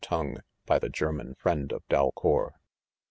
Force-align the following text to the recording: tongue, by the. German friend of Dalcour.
tongue, 0.03 0.39
by 0.65 0.79
the. 0.79 0.89
German 0.89 1.35
friend 1.35 1.71
of 1.71 1.87
Dalcour. 1.87 2.53